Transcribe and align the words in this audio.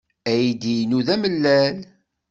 Aydi-inu 0.31 0.99
d 1.05 1.07
amellal. 1.13 1.77